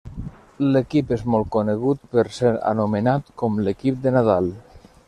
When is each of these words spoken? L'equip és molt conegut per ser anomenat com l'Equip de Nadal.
L'equip 0.67 1.13
és 1.17 1.21
molt 1.35 1.51
conegut 1.57 2.09
per 2.17 2.25
ser 2.39 2.55
anomenat 2.73 3.31
com 3.45 3.65
l'Equip 3.69 4.03
de 4.09 4.17
Nadal. 4.19 4.53